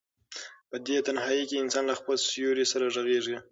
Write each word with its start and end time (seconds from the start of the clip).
په 0.69 0.77
دې 0.85 0.97
تنهایۍ 1.07 1.41
کې 1.49 1.61
انسان 1.63 1.83
له 1.87 1.95
خپل 1.99 2.15
سیوري 2.27 2.65
سره 2.71 2.85
غږېږي. 2.95 3.37